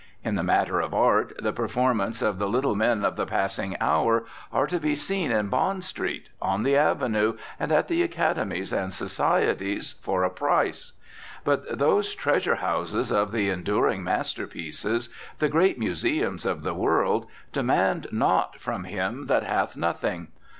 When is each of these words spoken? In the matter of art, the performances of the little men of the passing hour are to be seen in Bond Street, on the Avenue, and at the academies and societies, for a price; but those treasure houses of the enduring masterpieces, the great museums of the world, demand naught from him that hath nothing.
In 0.23 0.33
the 0.33 0.41
matter 0.41 0.79
of 0.79 0.95
art, 0.95 1.31
the 1.43 1.53
performances 1.53 2.23
of 2.23 2.39
the 2.39 2.49
little 2.49 2.73
men 2.73 3.05
of 3.05 3.17
the 3.17 3.27
passing 3.27 3.77
hour 3.79 4.25
are 4.51 4.65
to 4.65 4.79
be 4.79 4.95
seen 4.95 5.31
in 5.31 5.49
Bond 5.49 5.83
Street, 5.83 6.29
on 6.41 6.63
the 6.63 6.75
Avenue, 6.75 7.37
and 7.59 7.71
at 7.71 7.87
the 7.87 8.01
academies 8.01 8.73
and 8.73 8.91
societies, 8.91 9.93
for 10.01 10.23
a 10.23 10.31
price; 10.31 10.93
but 11.43 11.77
those 11.77 12.15
treasure 12.15 12.55
houses 12.55 13.11
of 13.11 13.31
the 13.31 13.51
enduring 13.51 14.03
masterpieces, 14.03 15.09
the 15.37 15.49
great 15.49 15.77
museums 15.77 16.47
of 16.47 16.63
the 16.63 16.73
world, 16.73 17.27
demand 17.53 18.07
naught 18.11 18.59
from 18.59 18.85
him 18.85 19.27
that 19.27 19.43
hath 19.43 19.75
nothing. 19.75 20.29